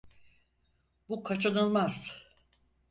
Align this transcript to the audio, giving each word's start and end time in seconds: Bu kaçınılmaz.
Bu 1.09 1.23
kaçınılmaz. 1.23 2.23